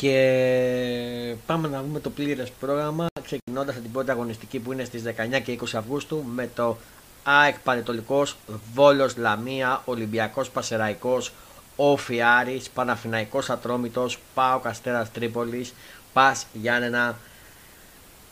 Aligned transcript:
Και 0.00 1.34
πάμε 1.46 1.68
να 1.68 1.82
δούμε 1.82 2.00
το 2.00 2.10
πλήρες 2.10 2.50
πρόγραμμα 2.60 3.06
ξεκινώντας 3.22 3.74
από 3.74 3.82
την 3.82 3.92
πρώτη 3.92 4.10
αγωνιστική 4.10 4.58
που 4.58 4.72
είναι 4.72 4.84
στις 4.84 5.02
19 5.36 5.40
και 5.44 5.58
20 5.60 5.64
Αυγούστου 5.74 6.24
με 6.34 6.50
το 6.54 6.76
ΑΕΚ 7.22 7.58
Πανετολικός, 7.58 8.36
Βόλος 8.74 9.16
Λαμία, 9.16 9.82
Ολυμπιακός 9.84 10.50
Πασεραϊκός, 10.50 11.32
Όφι 11.76 12.20
Άρης, 12.22 12.70
Παναφυναϊκός 12.70 13.50
Ατρόμητος, 13.50 14.18
Πάο 14.34 14.58
Καστέρας 14.58 15.12
Τρίπολης, 15.12 15.74
Πας 16.12 16.46
Γιάννενα, 16.52 17.18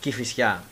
Κηφισιά. 0.01 0.63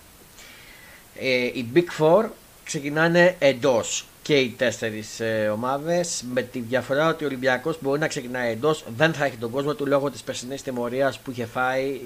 Ε, 1.15 1.45
οι 1.45 1.67
Big 1.75 2.03
Four 2.03 2.25
ξεκινάνε 2.65 3.37
εντός 3.39 4.07
και 4.27 4.39
οι 4.39 4.49
τέσσερις 4.49 5.21
ε, 5.21 5.49
ομάδες. 5.53 6.25
Με 6.33 6.43
τη 6.43 6.61
διαφορά 6.61 7.09
ότι 7.09 7.25
ο 7.25 7.27
Ολυμπιακός 7.27 7.79
μπορεί 7.81 8.01
να 8.01 8.09
ξεκινάει 8.09 8.53
εντός, 8.53 8.85
δεν 8.97 9.13
θα 9.13 9.25
έχει 9.25 9.37
τον 9.37 9.51
κόσμο 9.51 9.75
του 9.75 9.87
λόγω 9.87 10.11
της 10.11 10.23
περσινής 10.23 10.63
τιμωρίας 10.63 11.19
που 11.19 11.31
είχε 11.31 11.47
φάει 11.47 12.01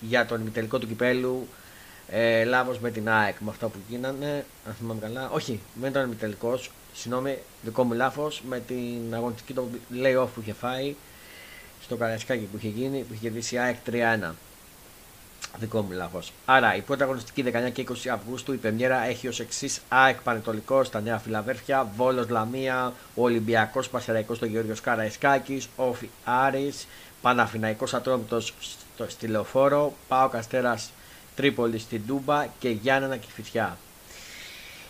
για 0.00 0.26
τον 0.26 0.40
ημιτελικό 0.40 0.78
του 0.78 0.86
κυπέλου. 0.86 1.48
Ε, 2.08 2.44
Λάβο 2.44 2.76
με 2.80 2.90
την 2.90 3.08
ΑΕΚ 3.08 3.36
με 3.40 3.50
αυτά 3.50 3.66
που 3.66 3.78
γίνανε. 3.88 4.44
Αν 4.66 4.74
θυμάμαι 4.78 5.00
καλά. 5.00 5.30
Όχι, 5.30 5.60
δεν 5.80 5.90
ήταν 5.90 6.04
ημιτελικός. 6.04 6.70
Συγγνώμη, 6.94 7.38
δικό 7.62 7.84
μου 7.84 7.92
λάθος. 7.92 8.42
Με 8.48 8.60
την 8.60 9.14
αγωνιστική 9.14 9.52
το 9.52 9.68
layoff 9.92 10.28
που 10.34 10.40
είχε 10.40 10.52
φάει 10.52 10.94
στο 11.82 11.96
Καραϊσκάκι 11.96 12.44
που 12.44 12.56
είχε 12.56 12.68
γίνει, 12.68 12.98
που 12.98 13.12
είχε 13.12 13.22
κερδίσει 13.22 13.54
η 13.54 13.58
ΑΕΚ 13.58 13.76
3-1. 13.90 14.34
Δικό 15.58 15.80
μου 15.80 15.90
λάθο. 15.90 16.20
Άρα 16.44 16.76
η 16.76 16.80
πρώτη 16.80 17.02
αγωνιστική 17.02 17.44
19 17.68 17.72
και 17.72 17.86
20 17.88 18.08
Αυγούστου 18.12 18.52
η 18.52 18.56
Πεμιέρα 18.56 19.04
έχει 19.04 19.28
ως 19.28 19.40
εξής 19.40 19.80
ΑΕΚ 19.88 20.20
Πανετολικός 20.20 20.86
στα 20.86 21.00
Νέα 21.00 21.18
Φιλαβέρφια, 21.18 21.88
Βόλος 21.96 22.28
Λαμία, 22.28 22.92
Ολυμπιακός 23.14 23.88
Πασεραϊκό 23.88 24.34
στο 24.34 24.46
Γεώργιος 24.46 24.80
Καραϊσκάκης, 24.80 25.68
Όφι 25.76 26.08
Άρη, 26.24 26.72
Παναφυναϊκό 27.22 27.84
Ατρόμητος 27.92 28.54
στη 29.06 29.26
Λεωφόρο, 29.26 29.92
Πάο 30.08 30.28
Καστέρας 30.28 30.90
Τρίπολη 31.36 31.78
στην 31.78 32.06
Τούμπα 32.06 32.46
και 32.58 32.68
Γιάννενα 32.68 33.16
Κηφισιά. 33.16 33.78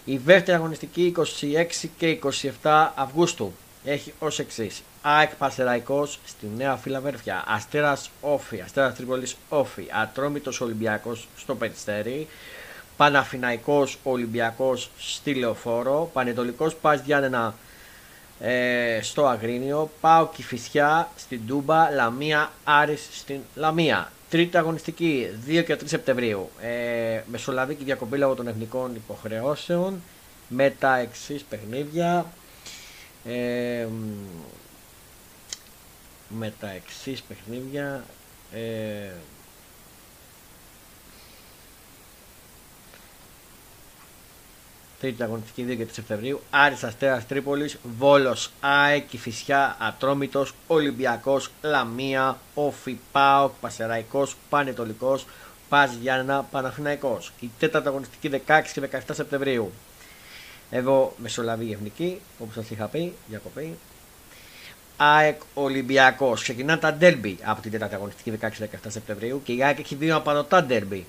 Η 0.04 0.16
δεύτερη 0.16 0.56
αγωνιστική 0.56 1.14
26 1.16 1.88
και 1.98 2.18
27 2.62 2.90
Αυγούστου 2.94 3.52
έχει 3.84 4.12
ως 4.18 4.38
εξής. 4.38 4.82
ΑΕΚ 5.08 5.34
Πασεραϊκό 5.34 6.06
στη 6.06 6.50
Νέα 6.56 6.76
Φιλαβέρφια. 6.76 7.44
Αστέρας 7.46 8.10
Όφη, 8.20 8.60
Αστέρας 8.60 8.94
Τρίπολης 8.94 9.36
Όφη. 9.48 9.86
Ατρόμητος 10.02 10.60
Ολυμπιακός 10.60 11.28
στο 11.36 11.54
Περιστέρι. 11.54 12.28
Παναφυναϊκό 12.96 13.88
Ολυμπιακός 14.02 14.90
στη 14.98 15.34
Λεωφόρο. 15.34 16.10
Πανετολικός 16.12 16.74
Πας 16.74 17.00
Γιάννενα 17.04 17.54
ε, 18.40 18.98
στο 19.02 19.26
Αγρίνιο. 19.26 19.90
Πάω 20.00 20.28
Κηφισιά 20.28 21.08
στην 21.16 21.40
Τούμπα. 21.46 21.90
Λαμία 21.90 22.50
Άρης 22.64 23.08
στην 23.12 23.40
Λαμία. 23.54 24.12
Τρίτη 24.30 24.56
αγωνιστική 24.56 25.26
2 25.46 25.62
και 25.66 25.74
3 25.74 25.78
Σεπτεμβρίου. 25.84 26.50
Ε, 26.60 27.20
μεσολαβική 27.30 27.84
διακοπή 27.84 28.18
λόγω 28.18 28.34
των 28.34 28.48
εθνικών 28.48 28.94
υποχρεώσεων. 28.94 30.02
Με 30.48 30.70
τα 30.78 30.96
εξής 30.98 31.42
παιχνίδια. 31.42 32.26
Ε, 33.24 33.86
με 36.28 36.52
τα 36.60 36.70
εξής 36.70 37.22
παιχνίδια 37.22 38.04
ε, 38.52 39.10
Τρίτη 45.00 45.22
αγωνιστική 45.22 45.66
2 45.68 45.76
και 45.76 45.84
3 45.84 45.88
Σεπτεμβρίου 45.92 46.40
Άρης 46.50 46.84
Αστέρας 46.84 47.26
Τρίπολης 47.26 47.78
Βόλος 47.98 48.50
ΑΕ 48.60 48.98
Κηφισιά 48.98 49.76
Ατρόμητος 49.80 50.54
Ολυμπιακός 50.66 51.50
Λαμία 51.62 52.38
Όφι 52.54 52.98
ΠΑΟΚ 53.12 53.52
Πασεραϊκός 53.60 54.36
Πανετολικός 54.48 55.26
Πας 55.68 55.94
Γιάννα 55.94 56.42
Παναθηναϊκός. 56.42 57.32
Η 57.40 57.50
τέταρτη 57.58 57.88
αγωνιστική 57.88 58.28
16 58.46 58.72
και 58.72 58.80
17 58.80 58.98
Σεπτεμβρίου. 59.12 59.72
Εδώ 60.70 61.14
Μεσολαβή 61.16 61.72
Ευνική 61.72 62.20
όπως 62.38 62.54
σας 62.54 62.70
είχα 62.70 62.86
πει 62.86 63.14
διακοπή 63.28 63.78
ΑΕΚ 64.96 65.40
Ολυμπιακός. 65.54 66.42
Ξεκινά 66.42 66.78
τα 66.78 66.92
ντέρμπι 66.92 67.38
από 67.42 67.62
την 67.62 67.70
τέταρτη 67.70 67.94
αγωνιστική 67.94 68.38
16-17 68.40 68.46
Σεπτεμβρίου 68.88 69.40
και 69.44 69.52
η 69.52 69.62
ΑΕΚ 69.62 69.78
έχει 69.78 69.94
δύο 69.94 70.16
απανοτά 70.16 70.62
ντέρμπι. 70.62 71.06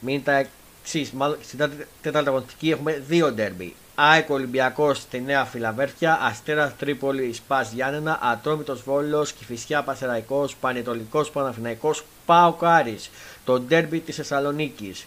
Μην 0.00 0.24
τα 0.24 0.32
εξής. 0.32 1.12
Στην 1.40 1.70
τέταρτη 2.02 2.28
αγωνιστική 2.28 2.70
έχουμε 2.70 3.02
δύο 3.08 3.32
ντέρμπι. 3.32 3.74
ΑΕΚ 3.94 4.30
Ολυμπιακός 4.30 4.98
στη 4.98 5.20
Νέα 5.20 5.44
Φιλαβέρφια, 5.44 6.18
Αστέρας 6.22 6.76
Τρίπολη 6.76 7.36
Πα 7.46 7.62
Γιάννενα, 7.62 8.18
Ατρόμητο 8.22 8.76
Βόλος, 8.84 9.32
Κυφυσιά 9.32 9.82
Πασεραϊκός, 9.82 10.56
Πανετολικός 10.56 11.30
Παναφυναϊκό, 11.30 11.94
ΠΑΟΚ 12.26 12.52
Άρης. 12.52 12.98
Το 13.44 13.60
ντέρμπι 13.60 14.00
της 14.00 14.16
Θεσσαλονίκης. 14.16 15.06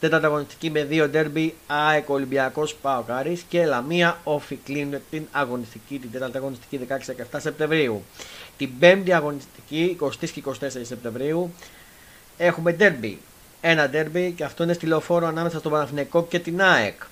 Τέταρτη 0.00 0.26
αγωνιστική 0.26 0.70
με 0.70 0.84
δύο 0.84 1.08
ντέρμπι 1.08 1.54
ΑΕΚ 1.66 2.08
Ολυμπιακός 2.08 2.74
ΠΑΟΚ 2.74 3.07
Άρης 3.07 3.40
και 3.48 3.66
Λαμία 3.66 4.18
ΟΦΗ 4.24 4.56
κλείνουν 4.64 5.00
την 5.10 5.26
αγωνιστική, 5.32 5.98
την 5.98 6.10
τέταρτη 6.10 6.36
αγωνιστική 6.36 6.80
16-17 7.32 7.38
Σεπτεμβρίου. 7.38 8.02
Την 8.56 8.78
πέμπτη 8.78 9.12
αγωνιστική 9.12 9.96
20 10.00 10.10
και 10.18 10.42
24 10.44 10.52
Σεπτεμβρίου 10.82 11.52
έχουμε 12.36 12.72
ντέρμπι. 12.72 13.18
Ένα 13.60 13.88
ντέρμπι 13.88 14.32
και 14.32 14.44
αυτό 14.44 14.62
είναι 14.62 14.72
στη 14.72 14.86
λεωφόρο 14.86 15.26
ανάμεσα 15.26 15.58
στον 15.58 15.72
Παναθηναϊκό 15.72 16.24
και 16.24 16.38
την 16.38 16.62
ΑΕΚ. 16.62 17.02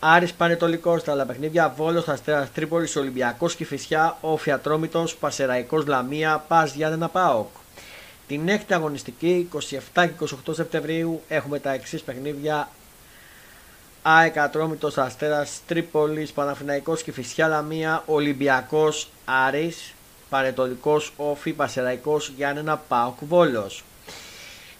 Άρης 0.00 0.32
Παναιτωλικός 0.32 1.00
στα 1.00 1.12
άλλα 1.12 1.24
παιχνίδια, 1.24 1.74
Βόλος 1.76 2.08
Αστέρας 2.08 2.52
Τρίπολης, 2.52 2.96
Ολυμπιακός 2.96 3.54
Κηφισιά, 3.54 4.16
ΟΦΗ 4.20 4.50
Ατρόμητος, 4.50 5.16
Πανσερραϊκός 5.16 5.86
Λαμία, 5.86 6.44
ΠΑΣ 6.48 6.74
Γιάννινα 6.74 7.08
ΠΑΟΚ. 7.08 7.57
Την 8.28 8.48
έκτη 8.48 8.74
αγωνιστική 8.74 9.48
27 9.54 9.78
και 9.94 10.34
28 10.46 10.54
Σεπτεμβρίου 10.54 11.22
έχουμε 11.28 11.58
τα 11.58 11.72
εξής 11.72 12.02
παιχνίδια 12.02 12.68
ΑΕΚ 14.02 14.38
Ατρόμητος 14.38 14.98
Αστέρας 14.98 15.60
Τρίπολης 15.66 16.32
Παναφυναϊκός 16.32 17.02
και 17.02 17.12
Φυσιά 17.12 17.48
Λαμία 17.48 18.02
Ολυμπιακός 18.06 19.08
Άρης 19.24 19.94
Πανετολικός 20.28 21.12
Όφη 21.16 21.52
Πασεραϊκός 21.52 22.32
Γιάννενα 22.36 22.76
Πάοκ 22.76 23.16
Βόλος 23.20 23.84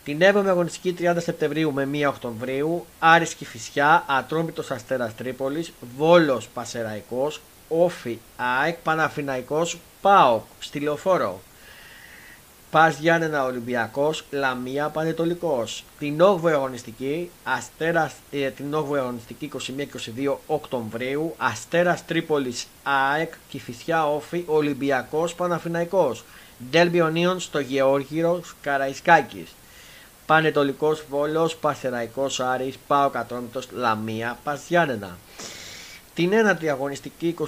την 0.09 0.19
7η 0.21 0.47
αγωνιστική 0.47 0.95
30 0.99 1.15
Σεπτεμβρίου 1.19 1.73
με 1.73 1.89
1 1.93 2.09
Οκτωβρίου 2.09 2.87
Άρης 2.99 3.35
Κηφισιά, 3.35 4.05
Ατρόμητος 4.07 4.71
Αστέρας 4.71 5.15
Τρίπολης, 5.15 5.73
Βόλος 5.97 6.49
Πασεραϊκός, 6.55 7.41
Όφη 7.69 8.19
ΑΕΚ, 8.37 8.77
Παναφυναϊκός 8.83 9.79
Πάοκ 10.01 10.43
στη 10.59 10.81
Λεωφόρο. 10.81 11.41
Πας 12.71 12.99
Γιάννενα 12.99 13.45
Ολυμπιακός, 13.45 14.25
Λαμία 14.31 14.89
Πανετολικός. 14.89 15.85
Την 15.99 16.21
8η 16.21 16.53
αγωνιστική, 16.53 17.31
Αστέρας, 17.45 18.13
ε, 18.31 18.51
την 18.51 18.75
8η 18.75 18.99
αγωνιστική 18.99 19.45
21-22 19.45 20.41
Οκτωβρίου, 20.47 21.35
Αστέρας 21.39 22.05
Τρίπολης 22.05 22.67
ΑΕΚ, 22.83 23.33
Κυφυσιά 23.49 24.07
Όφη, 24.07 24.45
Ολυμπιακός 24.47 25.35
Παναφυναϊκό. 25.35 26.17
Ντέλμπι 26.71 27.01
Ονίων 27.01 27.41
στο 27.41 27.59
Γεώργυρος 27.59 28.55
Καραϊσκάκης. 28.63 29.55
Πανετολικός 30.27 31.05
Βόλος, 31.11 31.57
Πασεραϊκό 31.57 32.27
Άρης, 32.39 32.79
Πάο 32.87 33.11
Κατρόμητο, 33.11 33.61
Λαμία, 33.73 34.39
Πας 34.45 34.61
Γιάννενα. 34.69 35.19
Την 36.19 36.33
ένατη 36.33 36.71
αγωνιστική 36.71 37.35
28-29 37.39 37.45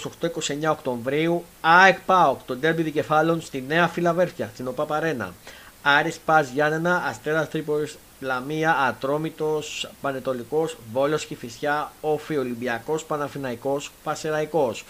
Οκτωβρίου, 0.70 1.44
ΑΕΚ 1.60 1.98
ΠΑΟΚ, 2.06 2.40
το 2.46 2.56
ντέρμπι 2.56 2.82
δικεφάλων 2.82 3.40
στη 3.40 3.64
Νέα 3.68 3.88
Φιλαβέρφια, 3.88 4.50
στην 4.52 4.66
ΟΠΑΠ 4.66 4.92
Αρένα. 4.92 5.34
Άρης 5.82 6.18
Πας 6.24 6.48
Γιάννενα, 6.48 7.04
Αστέρας 7.06 7.48
Τρίπολης 7.48 7.98
Λαμία, 8.20 8.76
Ατρόμητος, 8.76 9.90
Πανετολικός, 10.00 10.76
Βόλο 10.92 11.16
Κηφισιά, 11.16 11.92
Όφη 12.00 12.36
Ολυμπιακός, 12.36 13.04
Παναφυναϊκό, 13.04 13.80
Πασεραϊκός. 14.02 14.84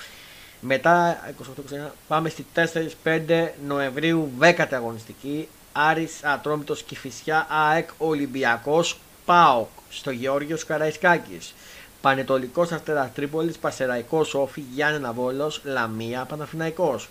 Μετά 0.60 1.18
28, 1.38 1.92
πάμε 2.08 2.28
στη 2.28 2.46
4-5 2.54 3.54
Νοεμβρίου, 3.66 4.30
10η 4.38 4.74
αγωνιστική. 4.74 5.48
Άρης 5.72 6.24
Ατρόμητος 6.24 6.82
Κηφισιά, 6.82 7.46
ΑΕΚ 7.50 7.88
Ολυμπιακός, 7.98 8.98
ΠΑΟΚ 9.24 9.68
στο 9.90 10.10
Γεώργιος 10.10 10.64
Καραϊσκάκης. 10.64 11.54
Πανετολικός 12.00 12.72
Αστέρας 12.72 13.12
Τρίπολης, 13.12 13.58
Πασεραϊκός 13.58 14.34
Όφη, 14.34 14.64
Γιάννενα 14.74 15.12
Βόλος, 15.12 15.60
Λαμία, 15.64 16.24
Παναφυναϊκός. 16.24 17.08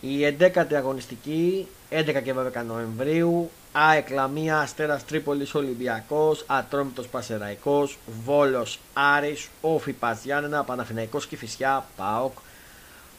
Η 0.00 0.24
11η 0.24 0.74
αγωνιστική, 0.74 1.68
11 1.88 2.20
και 2.20 2.32
12 2.32 2.62
Νοεμβρίου, 2.62 3.50
ΑΕΚ 3.72 4.10
Λαμία, 4.10 4.58
Αστέρας 4.58 5.04
Τρίπολης 5.04 5.54
Ολυμπιακός, 5.54 6.44
Ατρόμητος 6.46 7.08
Πασεραϊκός, 7.08 7.98
Βόλος 8.24 8.78
Άρης, 8.92 9.48
Όφη 9.60 9.92
Πας 9.92 10.24
Γιάννενα, 10.24 10.64
Παναφυναϊκός 10.64 11.26
Κηφισιά, 11.26 11.84
ΠΑΟΚ, 11.96 12.38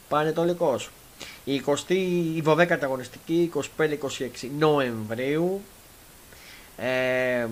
Πανετολικός. 0.08 0.90
Η 1.44 1.62
20η, 1.66 1.92
η 2.36 2.42
12η 2.46 2.82
αγωνιστική, 2.82 3.50
25-26 3.78 4.50
Νοεμβρίου, 4.58 5.60
ε, 6.76 7.46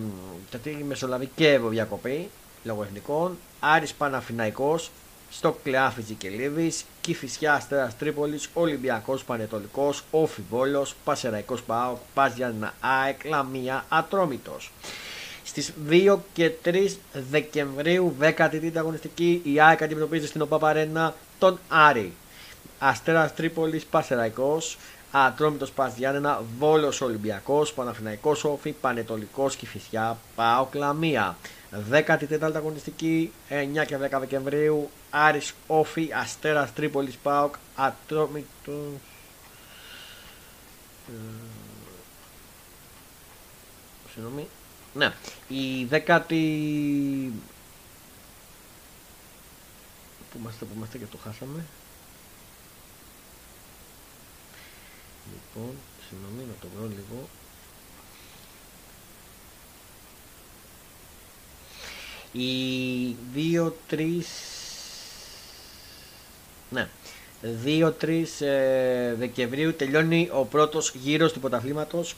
γιατί 0.50 0.84
μεσολαβεί 0.88 1.30
και 1.34 1.58
διακοπή 1.58 2.28
λόγω 2.62 2.82
εθνικών. 2.82 3.38
Άρης 3.60 3.92
Παναφυναϊκός, 3.92 4.90
στο 5.30 5.58
Κλεάφιτζη 5.62 6.14
και 6.14 6.28
Λίβης, 6.28 6.84
Κηφισιά 7.00 7.54
Αστέρας 7.54 7.96
Τρίπολης, 7.96 8.48
Ολυμπιακός 8.54 9.24
Πανετολικός, 9.24 10.02
Όφι 10.10 10.42
Βόλος, 10.50 10.94
Πασεραϊκός 11.04 11.62
Πάοκ, 11.62 11.98
Πας 12.14 12.34
Γιάννα 12.34 12.74
ΑΕΚ, 12.80 13.24
Λαμία, 13.24 13.84
Ατρόμητος. 13.88 14.72
Στις 15.44 15.72
2 15.88 16.24
και 16.32 16.50
3 16.50 16.98
Δεκεμβρίου, 17.30 18.16
13η 18.18 18.76
αγωνιστική, 18.76 19.40
η 19.44 19.60
ΑΕΚ 19.60 19.82
αντιμετωπίζει 19.82 20.26
στην 20.26 20.40
ΟΠΑΠΑΡΕΝΑ 20.40 21.14
τον 21.38 21.58
Άρη. 21.68 22.12
Αστέρας 22.78 23.34
Τρίπολης, 23.34 23.84
Πασεραϊκός, 23.84 24.78
Ατρόμητος 25.10 25.70
Πας 25.70 25.96
Γιάννενα, 25.96 26.42
Βόλος 26.58 27.00
Ολυμπιακός, 27.00 27.72
Παναφυναϊκός 27.72 28.44
Όφι, 28.44 28.72
Πανετολικός 28.72 29.56
Κηφισιά, 29.56 30.18
Πάοκ 30.34 30.74
Λαμία. 30.74 31.36
14η 31.72 32.52
αγωνιστική 32.54 33.32
9 33.48 33.86
και 33.86 33.98
10 34.10 34.18
Δεκεμβρίου 34.20 34.90
Άρης 35.10 35.54
Όφη 35.66 36.10
Αστέρας 36.12 36.72
Τρίπολης 36.72 37.16
Πάοκ 37.16 37.54
Ατρόμητο 37.76 39.00
ε, 41.08 41.12
Συγγνώμη. 44.12 44.48
Ναι 44.94 45.14
Η 45.48 45.84
δέκατη 45.84 47.32
Πού 50.30 50.38
είμαστε 50.38 50.64
που 50.64 50.72
είμαστε 50.76 50.98
και 50.98 51.06
το 51.06 51.18
χάσαμε. 51.24 51.64
Λοιπόν 55.32 55.74
Συγγνώμη 56.08 56.48
να 56.48 56.54
το 56.60 56.68
βρω 56.76 56.86
λίγο 56.86 57.28
Οι 62.32 63.16
2-3 63.90 64.22
ναι. 66.72 66.88
2-3 67.64 68.24
ε, 68.40 69.14
Δεκεμβρίου 69.14 69.74
τελειώνει 69.74 70.28
ο 70.32 70.44
πρώτος 70.44 70.92
γύρος 70.94 71.32
του 71.32 71.40
πρωταθλήματος. 71.40 72.16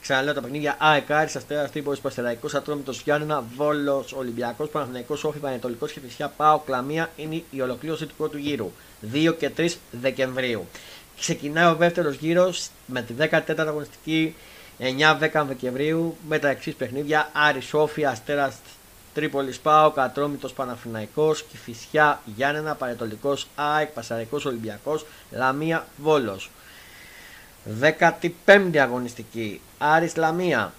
Ξαναλέω 0.00 0.34
τα 0.34 0.40
παιχνίδια 0.40 0.76
ΑΕΚ, 0.78 1.10
Άρης, 1.10 1.36
Αστέρα, 1.36 1.68
Τρίπολης, 1.68 2.00
Παστεραϊκός, 2.00 2.54
Ατρόμητος 2.54 3.00
Γιάννενα, 3.00 3.44
Βόλος, 3.56 4.12
Ολυμπιακός, 4.12 4.68
Παναθυναϊκό, 4.68 5.18
Όφη, 5.22 5.38
Πανετολικός 5.38 5.92
και 5.92 6.00
φυσικά 6.00 6.28
Πάο 6.28 6.58
Κλαμία 6.58 7.10
είναι 7.16 7.42
η 7.50 7.60
ολοκλήρωση 7.60 8.06
του 8.06 8.14
πρώτου 8.14 8.38
γύρου. 8.38 8.70
2 9.12 9.32
και 9.38 9.50
3 9.56 9.78
Δεκεμβρίου. 9.90 10.66
Ξεκινάει 11.18 11.70
ο 11.70 11.74
δεύτερος 11.74 12.16
γύρος 12.16 12.68
με 12.86 13.02
τη 13.02 13.14
14η 13.18 13.54
αγωνιστική 13.58 14.34
9-10 14.78 15.44
Δεκεμβρίου 15.46 16.16
με 16.28 16.38
τα 16.38 16.48
εξής 16.48 16.74
παιχνίδια 16.74 17.30
Άρης, 17.32 17.74
Όφη, 17.74 18.04
Αστέρα, 18.04 18.52
Τρίπολης 19.14 19.58
Πάο, 19.58 19.90
Κατρόμητος 19.90 20.52
Παναφυναϊκό, 20.52 21.34
Κυφυσιά 21.50 22.20
Γιάννενα, 22.24 22.74
Παρετολικό 22.74 23.36
ΑΕΚ, 23.54 23.88
Πασαρικός 23.88 24.44
Ολυμπιακός, 24.44 25.06
Λαμία 25.30 25.86
Βόλος. 25.96 26.50
15η 27.80 28.76
αγωνιστική 28.76 29.60
Άρης 29.78 30.16
Λαμία 30.16 30.72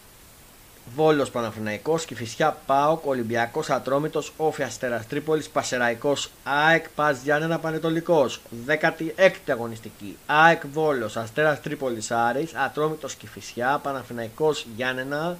Βόλος 0.96 1.30
Παναφυναϊκός, 1.32 2.06
Κηφισιά 2.06 2.58
ΠΑΟΚ, 2.66 3.06
Ολυμπιακός 3.06 3.70
Ατρόμητος, 3.70 4.34
Όφια 4.38 4.66
Αστέρας 4.66 5.08
Τρίπολης, 5.08 5.50
Πασεραϊκός, 5.50 6.30
ΑΕΚ 6.44 6.90
Πας 6.96 7.22
Γιάννενα 7.24 7.60
Πανετολικός. 7.60 8.42
16η 8.68 9.52
αγωνιστική 9.52 10.18
ΑΕΚ 10.26 10.62
Βόλος, 10.74 11.18
Αστέρας 11.18 11.62
Τρίπολης 11.62 12.12
Άρης, 12.12 12.54
Ατρόμητος 12.56 13.16
Κηφισιά, 13.16 13.80
Παναφυναϊκός 13.84 14.66
Γιάννενα, 14.76 15.38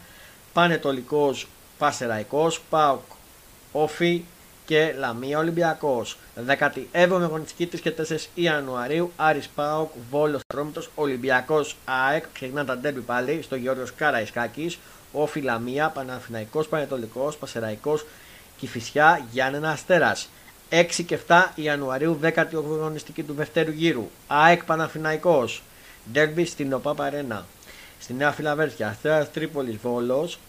Πανετολικός 0.54 1.48
Πασεραϊκός, 1.78 2.62
ΠΑΟΚ, 2.70 3.02
Όφι 3.72 4.24
και 4.66 4.94
Λαμία 4.98 5.38
Ολυμπιακός. 5.38 6.18
17η 6.48 7.22
αγωνιστική 7.22 7.68
3 7.68 7.80
και 7.82 7.92
4 7.92 8.30
Ιανουαρίου, 8.34 9.12
Άρης 9.16 9.48
ΠΑΟΚ, 9.48 9.92
Βόλος 10.10 10.42
Ατρόμητος, 10.48 10.90
Ολυμπιακός 10.96 11.76
ΑΕΚ, 11.86 12.24
ξεκινά 12.34 12.66
τα 12.66 12.78
ντέρμπι 12.78 13.00
πάλι 13.00 13.42
στο 13.42 13.56
Γιώργος 13.56 13.94
Καραϊσκάκης, 13.94 14.80
Όφι 15.12 15.42
Λαμία, 15.42 15.90
Παναθηναϊκός 15.90 16.68
Πανετολικός, 16.68 17.38
Πασεραϊκός, 17.38 18.06
Κηφισιά, 18.58 19.26
Γιάννενα 19.32 19.70
Αστέρας. 19.70 20.30
6 20.70 21.04
και 21.04 21.16
7 21.16 21.52
Ιανουαρίου, 21.56 22.20
18η 22.22 22.56
αγωνιστική 22.56 23.24
του 23.24 23.34
δευτέρου 23.34 23.72
γύρου. 23.72 24.10
ΑΕΚ 24.28 24.64
Παναθηναϊκός. 24.64 25.64
Ντέρμπι 26.12 26.46
στην 26.46 26.74
ΟΠΑ 26.74 26.94
Παρένα. 26.94 27.46
Στη 28.00 28.14
Νέα 28.14 28.32
Φιλαβέρφια. 28.32 28.88
Αστέρα 28.88 29.28
Τρίπολης 29.28 29.78
Βόλος. 29.78 30.40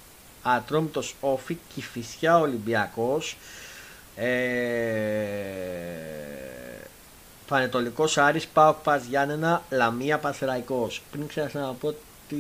Ατρόμητος 0.45 1.15
Όφη, 1.21 1.59
Κηφισιά 1.75 2.39
Ολυμπιακός, 2.39 3.37
ε, 4.17 4.35
Πανετολικός 7.49 8.19
Άρης, 8.19 8.47
Πάοκ 8.47 8.77
Πας 8.77 9.05
Γιάννενα, 9.05 9.63
Λαμία 9.71 10.19
Πασεραϊκός. 10.19 11.03
Πριν 11.11 11.27
ξέχασα 11.27 11.61
να 11.61 11.73
πω 11.73 11.87
ότι 11.89 12.37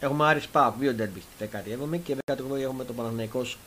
έχουμε 0.00 0.26
Άρης 0.26 0.46
Πάοκ, 0.46 0.74
δύο 0.78 0.92
ντέρμπις 0.92 1.22
στη 1.22 1.48
17η 1.52 1.98
και 2.04 2.16
18η 2.24 2.60
έχουμε 2.60 2.84
το 2.84 2.92
Παναθηναϊκός, 2.92 3.58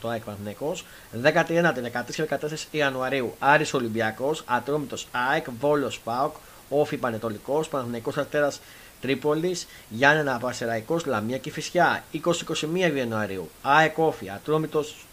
το 0.00 0.08
ΑΕΚ 0.08 0.22
Παναθηναϊκός. 0.22 0.84
19η, 1.22 1.82
13 1.82 2.26
14 2.26 2.68
Ιανουαρίου, 2.70 3.34
Άρης 3.38 3.74
Ολυμπιακός, 3.74 4.42
Ατρόμητος 4.46 5.08
ΑΕΚ, 5.12 5.46
Βόλος 5.60 6.00
Πάοκ, 6.00 6.34
Όφη 6.68 6.96
Πανετολικός, 6.96 7.68
Παναθηναϊκός 7.68 8.16
Αστέρας 8.16 8.60
Τρίπολης, 9.04 9.66
Γιάννενα 9.88 10.38
Πασεραϊκό, 10.38 11.00
Λαμία 11.04 11.38
και 11.38 11.50
Φυσιά. 11.50 12.04
20-21 12.12 12.96
Ιανουαρίου, 12.96 13.50
ΑΕΚ 13.62 13.98
Όφη, 13.98 14.30
Ατρόμητος, 14.30 15.06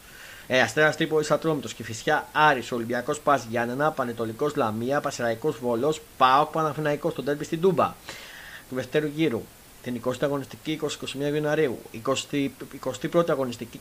ε, 0.47 0.61
Αστέρας 0.61 0.95
Τρίπολης 0.95 1.31
Ατρόμητος 1.31 1.73
και 1.73 1.83
Φυσιά, 1.83 2.27
Άρης, 2.31 2.71
Ολυμπιακός 2.71 3.19
Πας 3.19 3.45
Γιάννενα, 3.49 3.91
Πανετολικός 3.91 4.55
Λαμία, 4.55 5.01
Πασεραϊκό 5.01 5.55
Βολό, 5.61 5.95
ΠΑΟΚ 6.17 6.51
Παναθηναϊκός 6.51 7.11
στον 7.11 7.25
τέρπι 7.25 7.43
στην 7.43 7.61
Τούμπα 7.61 7.93
του 8.69 8.75
δεύτερου 8.75 9.07
γύρου. 9.15 9.41
Την 9.83 10.01
20η 10.05 10.23
αγωνιστική 10.23 10.71
20-21 10.71 11.33
Ιανουαρίου, 11.33 11.79
21η 13.11 13.29
αγωνιστική 13.29 13.79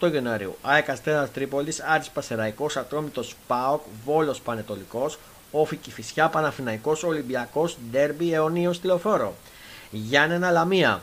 27-28 0.00 0.12
Ιανουαρίου, 0.14 0.56
ΑΕΚ 0.62 0.88
Αστέρας 0.88 1.32
Τρίπολης, 1.32 1.80
Άρης 1.80 2.08
Πασεραϊκός, 2.08 2.76
Ατρόμητος 2.76 3.34
ΠΑΟΚ, 3.46 3.82
Βόλος 4.04 4.40
Πανετολικός, 4.40 5.18
Όφη 5.50 5.78
Φυσιά, 5.90 6.28
Παναφυναϊκός, 6.28 7.02
Ολυμπιακός, 7.02 7.76
Ντέρμπι, 7.90 8.32
Αιωνίο 8.32 8.72
στη 8.72 8.86
Λεωφόρο. 8.86 9.34
Γιάννενα 9.90 10.50
Λαμία. 10.50 11.02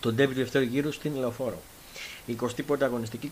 Το 0.00 0.12
ντέρμπι 0.12 0.34
του 0.34 0.40
δεύτερου 0.40 0.64
γύρου 0.64 0.92
στην 0.92 1.16
Λεωφόρο. 1.16 1.60
21η 2.26 2.82
αγωνιστική 2.82 3.30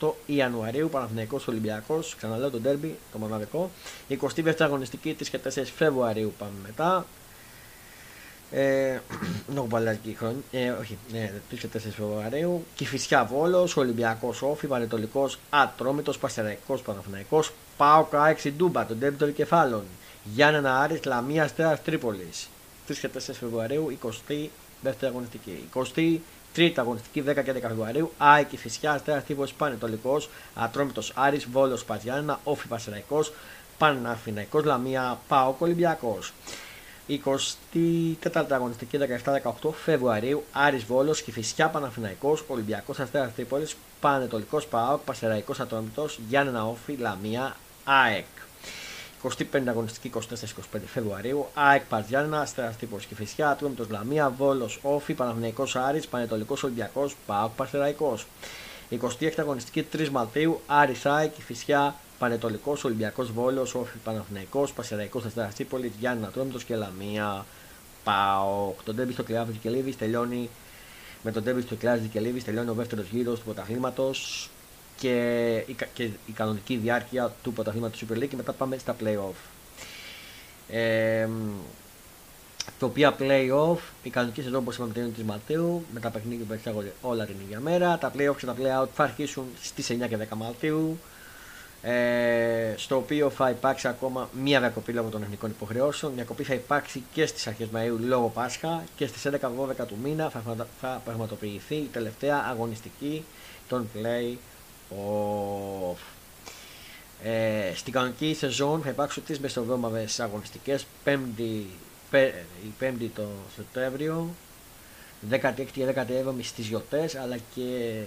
27-28 0.00 0.10
Ιανουαρίου, 0.26 0.88
Παναθηναϊκός 0.88 1.48
Ολυμπιακός, 1.48 2.14
ξαναλέω 2.16 2.50
το 2.50 2.58
ντέρμπι, 2.58 2.98
το 3.12 3.18
μοναδικό. 3.18 3.70
22η 4.08 4.54
αγωνιστική 4.58 5.16
3 5.20 5.28
και 5.28 5.38
4 5.38 5.62
Φεβρουαρίου 5.76 6.34
πάμε 6.38 6.52
μετά. 6.62 7.06
Ε, 8.50 9.00
δεν 9.46 9.56
έχω 9.56 9.66
παλιάσει 9.66 10.16
χρόνια. 10.18 10.40
Ε, 10.50 10.68
όχι, 10.70 10.98
ναι, 11.12 11.32
3 11.50 11.58
και 11.58 11.66
4 11.66 11.78
Φεβρουαρίου. 11.96 12.64
Κυφυσιά 12.74 13.24
Βόλος, 13.24 13.76
Ολυμπιακός 13.76 14.42
Όφη, 14.42 14.66
Πανετολικός 14.66 15.38
Ατρόμητος, 15.50 16.18
Πασεραϊκό 16.18 16.74
Παναθυναϊκό, 16.74 17.44
Πάο 17.76 18.04
Κάεξι 18.04 18.52
Ντούμπα, 18.52 18.86
τον 18.86 18.98
τέμπι 18.98 19.16
των 19.16 19.34
κεφάλων. 19.34 19.82
Γιάννενα 20.34 20.80
Άρης, 20.80 21.04
Λαμία 21.04 21.44
Αστέρα 21.44 21.78
Τρίπολης. 21.78 22.48
3 22.86 22.98
και 23.00 23.08
4 23.08 23.36
Φεβρουαρίου, 23.38 23.98
22η 24.02 25.06
αγωνιστική. 25.06 25.68
23η 25.74 26.72
αγωνιστική 26.74 27.20
10 27.20 27.42
και 27.42 27.52
10 27.52 27.60
Φεβρουαρίου, 27.60 28.12
Άικη 28.18 28.56
Φυσιά 28.56 28.92
Αστέρα 28.92 29.20
Τρίπολη 29.20 29.50
Πανετολικός, 29.58 30.30
Ατρόμητος 30.54 31.12
Άρης, 31.14 31.46
Βόλος 31.52 31.84
Παζιάννα, 31.84 32.40
Όφη 32.44 32.66
Πασεραϊκό, 32.66 33.24
Παναθυναϊκό 33.78 34.60
Λαμία, 34.60 35.18
Πάο 35.28 35.54
Ολυμπιακός. 35.58 36.32
24η 37.08 38.46
αγωνιστική 38.50 38.98
17-18 39.62 39.70
Φεβρουαρίου 39.84 40.44
Άρης 40.52 40.84
Βόλος, 40.84 41.22
Κηφισιά 41.22 41.68
Παναθηναϊκός, 41.68 42.44
Ολυμπιακός 42.48 42.98
Αστέρας 42.98 43.34
Τρίπολης, 43.34 43.76
Πανετολικός 44.00 44.66
Παόκ, 44.66 45.00
Πασεραϊκός 45.04 45.60
Ατρόμητος, 45.60 46.20
Γιάννενα 46.28 46.66
Όφη, 46.66 46.96
Λαμία, 46.96 47.56
ΑΕΚ. 47.84 48.24
25η 49.22 49.68
αγωνιστική 49.68 50.08
24-25 50.08 50.86
Φεβρουαρίου 50.86 51.46
ΑΕΚ 51.54 51.82
Παζιάννα, 51.88 52.40
Αστέρας 52.40 52.76
Τρίπολης 52.76 53.04
Κηφισιά, 53.04 53.50
Ατρόμητος 53.50 53.88
Λαμία, 53.90 54.30
Βόλος 54.30 54.78
Όφη, 54.82 55.14
Παναθηναϊκός 55.14 55.76
Άρης, 55.76 56.06
Πανετολικός 56.06 56.62
Ολυμπιακός, 56.62 57.16
Παόκ 57.26 57.50
Πασεραϊκός. 57.56 58.26
26η 58.90 59.32
αγωνιστική 59.36 59.82
3 59.82 60.10
Μαρτίου 60.10 60.60
Άρης 60.66 61.06
ΑΕΚ, 61.06 61.32
Κηφισιά, 61.34 61.94
Πανετολικός, 62.18 62.84
Ολυμπιακός 62.84 63.32
Βόλο, 63.32 63.60
Όφη 63.60 63.98
Παναθυναϊκό, 64.04 64.68
Πασεραϊκό 64.74 65.22
Αστέρα 65.26 65.50
Τρίπολη, 65.54 65.92
Γιάννη 65.98 66.24
Ατρόμητο 66.24 66.58
και 66.58 66.76
Λαμία. 66.76 67.46
Πάω. 68.04 68.72
Το 68.84 68.94
ντέμπι 68.94 69.12
στο 69.12 69.22
Κλειάβη 69.22 69.52
Κελίβη 69.52 69.94
τελειώνει 69.94 70.50
με 71.22 71.32
τον 71.32 71.42
ντέμπι 71.42 71.60
στο 71.60 71.74
Κλειάβη 71.74 72.08
Κελίβη 72.08 72.42
τελειώνει 72.42 72.68
ο 72.68 72.74
δεύτερος 72.74 73.06
γύρος 73.10 73.38
του 73.38 73.44
πρωταθλήματος 73.44 74.50
και 74.96 75.14
η, 75.66 75.76
και 75.92 76.02
η 76.02 76.32
κανονική 76.34 76.76
διάρκεια 76.76 77.32
του 77.42 77.52
πρωταθλήματος 77.52 78.04
Super 78.04 78.16
League 78.16 78.28
και 78.28 78.36
μετά 78.36 78.52
πάμε 78.52 78.78
στα 78.78 78.96
playoff. 79.00 79.36
Ε, 80.68 81.28
το 82.78 82.86
οποία 82.86 83.16
playoff, 83.18 83.78
η 84.02 84.10
κανονική 84.10 84.42
σεζόν 84.42 84.60
όπως 84.60 84.74
είπαμε 84.76 84.92
τελειώνει 84.92 85.14
3 85.18 85.22
Μαρτίου, 85.22 85.84
με 85.94 86.00
τα 86.00 86.10
παιχνίδια 86.10 86.44
που 86.46 86.52
εξάγονται 86.52 86.92
όλα 87.02 87.24
την 87.26 87.34
ίδια 87.44 87.60
μέρα. 87.60 87.98
Τα 87.98 88.12
playoff 88.16 88.36
και 88.38 88.46
τα 88.46 88.54
playout 88.58 88.88
θα 88.94 89.02
αρχίσουν 89.02 89.44
στις 89.62 89.90
9 89.90 90.08
και 90.08 90.16
10 90.30 90.36
Μαρτίου 90.36 90.98
ε, 91.82 92.74
στο 92.76 92.96
οποίο 92.96 93.30
θα 93.30 93.50
υπάρξει 93.50 93.88
ακόμα 93.88 94.28
μία 94.42 94.60
διακοπή 94.60 94.92
λόγω 94.92 95.08
των 95.08 95.22
εθνικών 95.22 95.50
υποχρεώσεων. 95.50 96.12
Η 96.12 96.14
διακοπή 96.14 96.42
θα 96.42 96.54
υπάρξει 96.54 97.02
και 97.12 97.26
στις 97.26 97.46
αρχές 97.46 97.68
Μαΐου 97.74 97.96
λόγω 97.98 98.28
Πάσχα 98.28 98.84
και 98.96 99.06
στις 99.06 99.26
11-12 99.26 99.86
του 99.86 99.96
μήνα 100.02 100.30
θα, 100.30 100.66
θα 100.80 101.02
πραγματοποιηθεί 101.04 101.74
η 101.74 101.88
τελευταία 101.92 102.44
αγωνιστική 102.50 103.24
των 103.68 103.88
play-off. 103.94 104.38
Ε, 107.22 107.72
στην 107.74 107.92
κανονική 107.92 108.34
σεζόν 108.34 108.82
θα 108.82 108.88
υπάρξουν 108.88 109.24
τρεις 109.24 109.40
μεσοβόμαδε 109.40 110.06
αγωνιστικές. 110.18 110.86
Πέμπτη, 111.04 111.66
η 112.62 112.74
πέμπτη 112.78 113.06
το 113.06 113.26
Σεπτέμβριο, 113.56 114.28
16η 115.30 115.66
και 115.72 115.86
17η 115.94 116.42
στις 116.42 116.66
γιορτέ, 116.66 117.10
αλλά 117.22 117.36
και, 117.54 118.00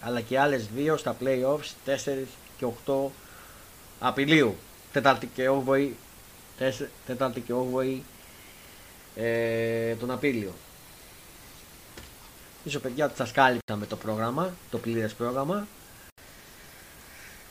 αλλά 0.00 0.20
και 0.20 0.38
άλλες 0.38 0.68
δύο 0.74 0.96
στα 0.96 1.16
play-offs, 1.20 1.70
4 1.86 1.96
και 2.56 2.66
8 2.86 3.10
Απριλίου. 4.00 4.56
Τετάρτη 4.92 5.26
και 5.26 5.48
8η, 5.66 5.90
τετάρτη 7.06 7.40
και 7.40 7.52
8η 7.52 7.98
ε, 9.14 9.94
τον 9.94 10.10
Απρίλιο. 10.10 10.52
Ίσως 12.64 12.82
παιδιά 12.82 13.04
ότι 13.04 13.16
σας 13.16 13.32
κάλυψα 13.32 13.76
με 13.76 13.86
το 13.86 13.96
πρόγραμμα, 13.96 14.54
το 14.70 14.78
πλήρες 14.78 15.14
πρόγραμμα. 15.14 15.66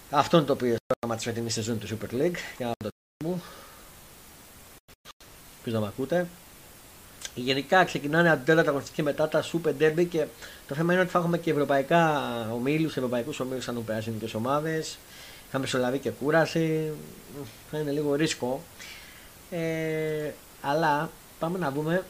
Αυτό 0.10 0.38
είναι 0.38 0.46
το 0.46 0.56
πλήρες 0.56 0.78
πρόγραμμα 0.88 1.16
της 1.16 1.26
φετινής 1.26 1.54
σεζόν 1.54 1.80
του 1.80 1.88
Super 1.88 2.14
League. 2.14 2.38
Για 2.58 2.66
να 2.66 2.74
το 2.78 2.90
μου. 3.24 3.44
Ποιος 5.64 5.76
να 5.76 5.82
με 5.82 5.88
ακούτε. 5.88 6.28
Γενικά 7.36 7.84
ξεκινάνε 7.84 8.30
αντέλα 8.30 8.62
αγωνιστική 8.70 9.04
μετά 9.04 9.28
τα 9.28 9.44
Super 9.44 9.74
Derby 9.80 10.06
και 10.10 10.26
το 10.68 10.76
θέμα 10.76 10.94
είναι 10.94 11.02
ότι 11.02 11.12
θα 11.12 11.20
έχουμε 11.20 11.38
και 11.38 11.52
ευρωπαϊκά 11.52 12.22
ομίλους, 12.54 12.98
ευρωπαϊκούς 12.98 13.40
ομίλους 13.40 13.68
αν 13.68 13.84
περάσουν 13.86 14.22
ομάδες. 14.34 14.98
Θα 15.52 15.60
μεσολαβεί 15.60 16.00
και 16.00 16.10
κούραση. 16.10 16.92
Θα 17.72 17.78
είναι 17.78 17.92
λίγο 17.92 18.16
ρίσκο. 18.16 18.64
Ε, 19.50 20.32
αλλά 20.62 21.10
πάμε 21.40 21.58
να 21.58 21.72
δούμε. 21.72 22.04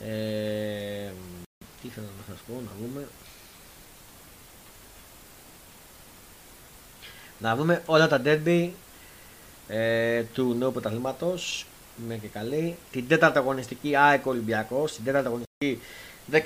Ε, 0.00 1.10
τι 1.80 1.88
ήθελα 1.88 2.06
να 2.06 2.34
σας 2.34 2.42
πω, 2.46 2.62
να 2.64 2.70
δούμε. 2.80 3.06
Να 7.42 7.56
δούμε 7.56 7.82
όλα 7.86 8.08
τα 8.08 8.22
derby 8.24 8.68
ε, 9.68 10.22
του 10.22 10.54
νέου 10.58 10.72
πρωταθλήματος. 10.72 11.66
Με 12.08 12.14
και 12.14 12.26
καλή. 12.26 12.76
Την 12.90 13.08
τέταρτη 13.08 13.38
αγωνιστική 13.38 13.96
ΑΕΚ 13.96 14.26
Ολυμπιακός. 14.26 14.92
Την 14.94 15.04
τέταρτη 15.04 15.26
αγωνιστική 15.26 15.80
16, 16.32 16.38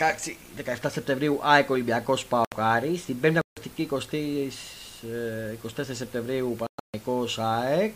17 0.82 0.88
Σεπτεμβρίου 0.90 1.38
ΑΕΚ 1.42 1.70
Ολυμπιακός 1.70 2.26
Παοκάρη. 2.26 2.96
Στην 2.96 3.20
πέμπτη 3.20 3.38
αγωνιστική 3.38 3.88
20, 3.90 5.76
24 5.76 5.88
ε, 5.88 5.94
Σεπτεμβρίου 5.94 6.56
Παναγικό 6.58 7.42
ΑΕΚ. 7.42 7.94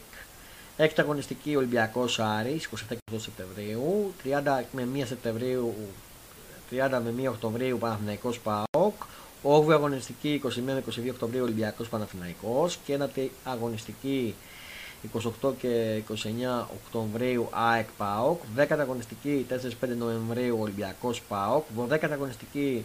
Έκτα 0.76 1.02
αγωνιστική 1.02 1.56
Ολυμπιακός 1.56 2.18
Άρης 2.18 2.68
27 2.90 2.96
Σεπτεμβρίου. 3.16 4.14
30 4.24 4.62
με 4.72 4.88
1 4.94 5.02
Σεπτεμβρίου 5.06 5.74
30 6.70 7.00
με 7.04 7.14
1 7.22 7.28
Οκτωβρίου 7.28 7.78
Παναθηναϊκός 7.78 8.40
ΠΑΟΚ, 8.40 8.94
8η 9.42 9.72
αγωνιστική 9.72 10.40
21 10.44 10.48
με 10.64 10.82
22 10.86 11.08
Οκτωβρίου 11.10 11.42
Ολυμπιακός 11.42 11.88
Παναθηναϊκός 11.88 12.78
και 12.84 12.92
ένα 12.92 13.10
αγωνιστική 13.44 14.34
28 15.42 15.52
και 15.58 16.02
29 16.08 16.14
Οκτωβρίου 16.74 17.48
ΑΕΚ 17.50 17.86
ΠΑΟΚ, 17.96 18.40
10 18.56 18.66
αγωνιστική 18.68 19.46
4-5 19.50 19.88
Νοεμβρίου 19.98 20.58
Ολυμπιακός 20.60 21.22
ΠΑΟΚ, 21.28 21.64
12 21.78 22.12
αγωνιστική 22.12 22.84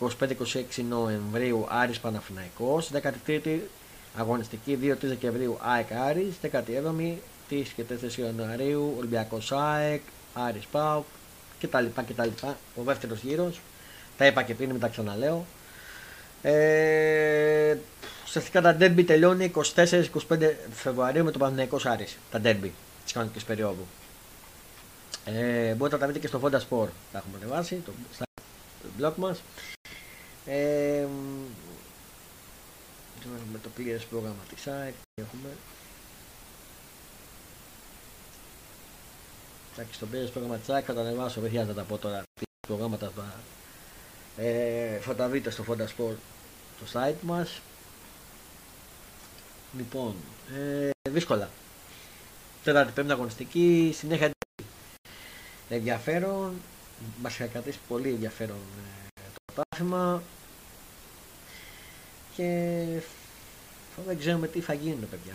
25-26 0.00 0.84
Νοεμβρίου 0.88 1.66
Άρης 1.68 2.00
Παναθηναϊκός, 2.00 2.90
13η 3.26 3.58
αγωνιστική 4.16 4.78
2-3 4.82 4.96
Δεκεμβρίου 5.00 5.58
ΑΕΚ 5.60 5.92
Άρης, 5.92 6.34
17η 6.42 7.14
3 7.48 7.72
και 7.76 7.82
4 7.82 8.18
Ιανουαρίου 8.18 8.94
Ολυμπιακός 8.98 9.52
ΑΕΚ, 9.52 10.02
Άρης 10.34 10.66
ΠΑΟΚ 10.66 11.04
κτλ. 11.60 11.84
κτλ. 11.94 12.28
Ο 12.76 12.82
δεύτερος 12.82 13.22
γύρος, 13.22 13.60
τα 14.16 14.26
είπα 14.26 14.42
και 14.42 14.54
πριν, 14.54 14.70
μην 14.70 14.80
τα 14.80 14.88
ξαναλέω. 14.88 15.46
Ε, 16.42 17.76
ουσιαστικά 18.24 18.60
τα 18.60 18.76
derby 18.80 19.04
τελειώνει 19.06 19.52
24-25 19.74 20.10
Φεβρουαρίου 20.72 21.24
με 21.24 21.30
το 21.30 21.38
Παναθηναϊκό 21.38 21.80
Άρης. 21.84 22.18
Τα 22.30 22.40
derby 22.44 22.70
της 23.04 23.12
κανονικής 23.12 23.44
περίοδου. 23.44 23.86
Ε, 25.24 25.72
μπορείτε 25.74 25.96
να 25.96 26.00
τα 26.02 26.06
δείτε 26.06 26.18
και 26.18 26.26
στο 26.26 26.40
Fonda 26.42 26.56
Sport. 26.56 26.90
Τα 27.12 27.18
έχουμε 27.18 27.36
ανεβάσει 27.42 27.82
το, 27.84 27.92
στα 28.12 28.24
blog 29.00 29.12
μας. 29.16 29.42
Ε, 30.46 31.06
με 33.52 33.58
το 33.62 33.68
πλήρες 33.74 34.04
πρόγραμμα 34.04 34.42
της 34.54 34.64
site 34.64 34.94
έχουμε. 35.14 35.48
Εντάξει, 39.72 39.94
στο 39.94 40.06
πλήρες 40.06 40.30
πρόγραμμα 40.30 40.56
της 40.56 40.66
site 40.68 40.82
θα 40.86 40.94
τα 40.94 41.00
ανεβάσω. 41.00 41.40
Δεν 41.40 41.50
χρειάζεται 41.50 41.74
να 41.74 41.82
τα 41.82 41.88
πω 41.88 41.98
τώρα. 41.98 42.22
Προγράμματα 42.66 43.10
θα, 43.16 43.34
ε, 44.38 44.98
θα 45.00 45.14
τα 45.14 45.28
βρείτε 45.28 45.50
στο 45.50 45.64
Fonda 45.68 45.82
Sport 45.82 46.16
το 46.78 46.86
site 46.92 47.20
μας 47.22 47.60
Λοιπόν, 49.76 50.14
ε, 50.56 51.10
δύσκολα. 51.10 51.50
Τέταρτη 52.64 52.92
πέμπτη 52.92 53.12
αγωνιστική, 53.12 53.94
συνέχεια 53.96 54.30
ενδιαφέρον. 55.68 56.52
Μας 57.22 57.34
είχα 57.34 57.46
κρατήσει 57.46 57.78
πολύ 57.88 58.08
ενδιαφέρον 58.08 58.56
ε, 58.56 59.20
το 59.44 59.62
πάθημα. 59.62 60.22
Και 62.36 62.84
δεν 64.06 64.18
ξέρουμε 64.18 64.48
τι 64.48 64.60
θα 64.60 64.72
γίνει, 64.72 65.06
παιδιά. 65.10 65.32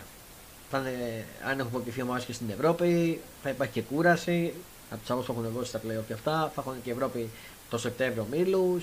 Θα 0.70 0.78
είναι, 0.78 1.26
αν 1.44 1.60
έχουμε 1.60 1.76
αποκριθεί 1.76 2.02
ομάδε 2.02 2.24
και 2.26 2.34
στην 2.34 2.50
Ευρώπη, 2.50 3.20
θα 3.44 3.50
υπάρχει 3.50 3.74
και 3.74 3.82
κούραση. 3.82 4.54
Από 4.90 5.02
τους 5.02 5.10
άλλου 5.10 5.24
που 5.24 5.32
έχουν 5.32 5.50
δώσει 5.50 5.70
στα 5.70 5.80
πλέον 5.80 6.08
και 6.08 6.14
αυτά, 6.14 6.52
θα 6.56 6.62
έχουν 6.62 6.82
και 6.84 6.90
η 6.90 6.94
Ευρώπη 6.94 7.30
το 7.74 7.80
Σεπτέμβριο 7.80 8.28
μήλου. 8.32 8.82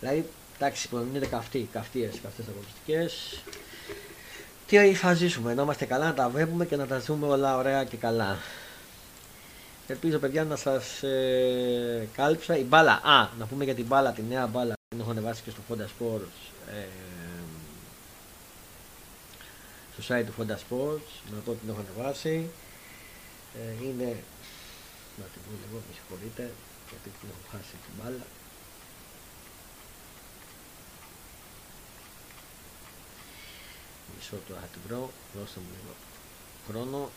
Δηλαδή, 0.00 0.28
εντάξει, 0.56 0.88
είναι 1.14 1.26
καυτοί, 1.26 1.68
καυτίε 1.72 2.08
αυτέ 2.08 2.42
αγωνιστικές 2.50 3.42
τι 4.66 4.94
θα 4.94 5.14
ζήσουμε, 5.14 5.54
να 5.54 5.62
είμαστε 5.62 5.84
καλά, 5.84 6.04
να 6.06 6.14
τα 6.14 6.28
βλέπουμε 6.28 6.66
και 6.66 6.76
να 6.76 6.86
τα 6.86 6.98
ζούμε 6.98 7.26
όλα 7.26 7.56
ωραία 7.56 7.84
και 7.84 7.96
καλά. 7.96 8.38
Ελπίζω 9.86 10.18
παιδιά 10.18 10.44
να 10.44 10.56
σας 10.56 11.02
ε, 11.02 12.08
κάλυψα. 12.12 12.56
Η 12.56 12.62
μπάλα, 12.62 12.92
α, 12.92 13.28
να 13.38 13.46
πούμε 13.46 13.64
για 13.64 13.74
την 13.74 13.86
μπάλα, 13.86 14.12
τη 14.12 14.22
νέα 14.28 14.46
μπάλα, 14.46 14.74
την 14.88 15.00
έχω 15.00 15.10
ανεβάσει 15.10 15.42
και 15.42 15.50
στο 15.50 15.60
Fonda 15.68 15.84
Sports. 15.84 16.38
Ε, 16.72 16.86
στο 19.98 20.14
site 20.14 20.24
του 20.26 20.34
Fonda 20.38 20.54
Sports, 20.54 21.08
να 21.32 21.38
πω 21.44 21.52
την 21.52 21.68
έχω 21.68 21.80
ανεβάσει. 21.80 22.50
Ε, 23.54 23.84
είναι, 23.84 24.16
να 25.18 25.24
την 25.24 25.40
πω 25.44 25.50
λίγο, 25.64 25.82
με 25.88 25.94
συγχωρείτε, 25.94 26.50
γιατί 26.90 27.18
την 27.18 27.28
έχω 27.28 27.48
χάσει 27.50 27.70
την 27.70 27.92
μπάλα. 27.96 28.26
Μισό 34.16 34.36
το 34.48 34.54
θα 34.54 34.66
την 34.66 34.80
δώστε 35.34 35.60
μου 35.60 35.66
λίγο 35.70 35.94
χρόνο. 36.68 37.10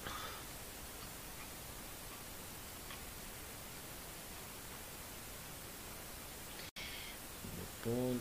Λοιπόν, 7.84 8.20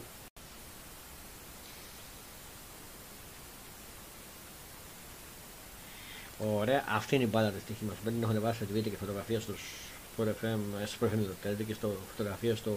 Ωραία, 6.39 6.85
αυτή 6.89 7.15
είναι 7.15 7.25
η 7.25 7.29
μπάλα 7.31 7.51
της 7.51 7.65
τύχη 7.65 7.85
μας. 7.85 7.97
Δεν 8.05 8.13
την 8.13 8.23
έχω 8.23 8.31
ανεβάσει, 8.31 8.65
τη 8.65 8.73
βρείτε 8.73 8.89
και 8.89 8.97
φωτογραφία 8.97 9.41
στους 9.41 9.90
στο 10.25 10.35
FM, 10.43 10.59
στο 10.87 11.07
FM 11.07 11.65
και 11.67 11.75
στο 11.75 11.97
φωτογραφία 12.11 12.57
στο 12.57 12.77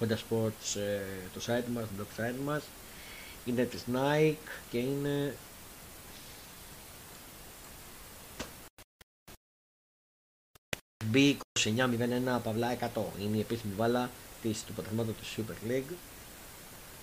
Honda 0.00 0.12
Sports 0.12 0.80
ε, 0.80 1.00
το 1.34 1.40
site 1.46 1.68
μας, 1.74 1.84
το 1.96 2.04
blog 2.04 2.20
site 2.20 2.40
μας. 2.44 2.62
Είναι 3.44 3.64
της 3.64 3.84
Nike 3.94 4.34
και 4.70 4.78
είναι 4.78 5.34
B2901 11.12 12.40
παυλά 12.42 12.76
100. 12.94 13.00
Είναι 13.20 13.36
η 13.36 13.40
επίσημη 13.40 13.74
βάλα 13.76 14.10
της, 14.42 14.64
του 14.64 14.72
πατριμάτου 14.72 15.14
του 15.14 15.24
Super 15.36 15.70
League. 15.70 15.94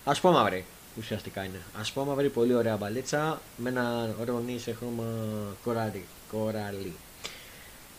Ας 0.04 0.20
πω 0.20 0.30
μαύρη, 0.30 0.64
ουσιαστικά 0.98 1.44
είναι. 1.44 1.60
Ας 1.80 1.92
πω 1.92 2.04
μαύρη, 2.04 2.28
πολύ 2.28 2.54
ωραία 2.54 2.76
μπαλίτσα 2.76 3.40
με 3.56 3.68
ένα 3.68 4.14
ωραίο 4.20 4.38
νη 4.40 4.58
σε 4.58 4.72
χρώμα 4.72 5.04
κοράλι. 5.64 6.04
κοράλι. 6.30 6.94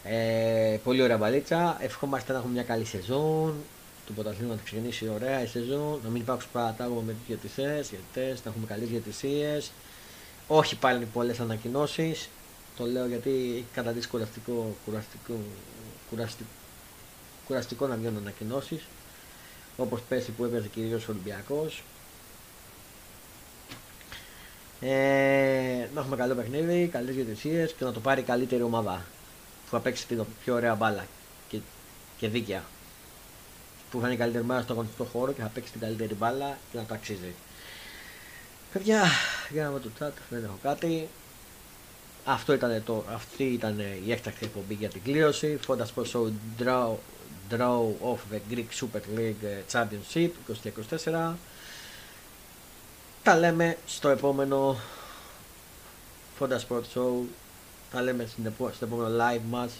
Ε, 0.03 0.79
πολύ 0.83 1.01
ωραία 1.01 1.17
μπαλίτσα. 1.17 1.77
Ευχόμαστε 1.79 2.31
να 2.31 2.37
έχουμε 2.37 2.53
μια 2.53 2.63
καλή 2.63 2.85
σεζόν. 2.85 3.55
Του 4.05 4.13
πρωταθλήμα 4.13 4.53
να 4.53 4.61
ξεκινήσει 4.63 5.09
ωραία 5.09 5.41
η 5.41 5.47
σεζόν. 5.47 5.99
Να 6.03 6.09
μην 6.09 6.21
υπάρξουν 6.21 6.49
παρατάγμα 6.51 7.01
με 7.01 7.11
τι 7.11 7.19
διαιτησίε. 7.27 7.73
Γιατί 7.73 8.41
να 8.43 8.49
έχουμε 8.49 8.65
καλές 8.67 8.87
διαιτησίε. 8.89 9.61
Όχι 10.47 10.75
πάλι 10.75 11.05
πολλές 11.05 11.39
ανακοινώσεις. 11.39 12.29
Το 12.77 12.85
λέω 12.85 13.05
γιατί 13.05 13.29
έχει 13.29 13.65
καταδείξει 13.73 14.09
κουραστικό, 14.09 14.75
κουραστικό, 14.85 15.33
κουραστικό, 16.09 16.49
κουραστικό 17.47 17.87
να 17.87 17.95
βγαίνουν 17.95 18.17
ανακοινώσεις. 18.17 18.83
Όπως 19.77 20.01
πέρσι 20.09 20.31
που 20.31 20.43
έπαιζε 20.43 20.67
κυρίως 20.67 21.07
ο 21.07 21.11
Ολυμπιακός. 21.11 21.83
Ε, 24.81 25.87
να 25.93 26.01
έχουμε 26.01 26.15
καλό 26.15 26.35
παιχνίδι, 26.35 26.87
καλές 26.87 27.15
διαιτησίε 27.15 27.65
και 27.65 27.83
να 27.83 27.91
το 27.91 27.99
πάρει 27.99 28.21
η 28.21 28.23
καλύτερη 28.23 28.61
ομάδα 28.61 29.05
που 29.69 29.75
θα 29.75 29.79
παίξει 29.79 30.07
την 30.07 30.25
πιο 30.43 30.53
ωραία 30.53 30.75
μπάλα 30.75 31.05
και, 31.49 31.59
και 32.17 32.27
δίκαια. 32.27 32.63
Που 33.91 33.99
θα 33.99 34.05
είναι 34.05 34.15
η 34.15 34.17
καλύτερη 34.17 34.43
μπάλα 34.43 34.61
στον 34.61 34.75
αγωνιστικό 34.75 35.03
χώρο 35.03 35.31
και 35.31 35.41
θα 35.41 35.47
παίξει 35.47 35.71
την 35.71 35.81
καλύτερη 35.81 36.13
μπάλα 36.13 36.57
και 36.71 36.77
να 36.77 36.83
το 36.83 36.93
αξίζει. 36.93 37.33
Παιδιά, 38.73 39.03
για 39.49 39.63
να 39.63 39.69
δω 39.69 39.79
το 39.79 39.89
chat, 39.99 40.11
δεν 40.29 40.43
έχω 40.43 40.57
κάτι. 40.61 41.07
Αυτό 42.25 42.53
ήταν 42.53 42.83
το, 42.85 43.03
αυτή 43.13 43.43
ήταν 43.43 43.79
η 44.05 44.11
έκτακτη 44.11 44.45
εκπομπή 44.45 44.73
για 44.73 44.89
την 44.89 45.01
κλήρωση. 45.03 45.59
Fonda 45.67 45.85
Sports 45.95 46.11
Show 46.11 46.31
Draw, 46.59 46.91
draw 47.49 47.81
of 48.03 48.17
the 48.31 48.53
Greek 48.53 48.67
Super 48.81 49.01
League 49.17 49.63
Championship 49.71 50.29
2024. 51.03 51.33
Τα 53.23 53.37
λέμε 53.37 53.77
στο 53.85 54.09
επόμενο 54.09 54.77
Fonda 56.39 56.57
Sports 56.67 56.95
Show 56.95 57.11
τα 57.91 58.01
λέμε 58.01 58.27
στο 58.73 58.85
επόμενο 58.85 59.23
live 59.23 59.41
μας 59.49 59.71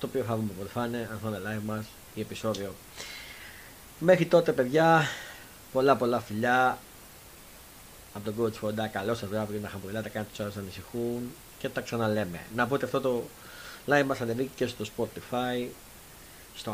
το 0.00 0.06
οποίο 0.06 0.22
θα 0.22 0.36
δούμε 0.36 0.50
πότε 0.58 0.70
θα 0.72 0.86
είναι, 0.86 1.08
αν 1.12 1.18
θα 1.22 1.28
είναι 1.28 1.40
live 1.46 1.62
μας 1.66 1.84
ή 2.14 2.20
επεισόδιο. 2.20 2.74
Μέχρι 3.98 4.26
τότε 4.26 4.52
παιδιά, 4.52 5.08
πολλά 5.72 5.96
πολλά 5.96 6.20
φιλιά 6.20 6.78
από 8.14 8.30
τον 8.30 8.34
coach 8.38 8.64
Fonda, 8.64 8.88
καλό 8.92 9.14
σας 9.14 9.28
βράδυ 9.28 9.58
να 9.58 9.68
χαμογελάτε, 9.68 10.08
κάνετε 10.08 10.30
τους 10.30 10.40
άλλους 10.40 10.54
να 10.54 10.60
ανησυχούν 10.60 11.32
και 11.58 11.68
τα 11.68 11.80
ξαναλέμε. 11.80 12.40
Να 12.54 12.66
πω 12.66 12.74
ότι 12.74 12.84
αυτό 12.84 13.00
το 13.00 13.22
live 13.86 14.04
μας 14.06 14.20
ανεβήκε 14.20 14.50
και 14.56 14.66
στο 14.66 14.84
Spotify 14.96 15.66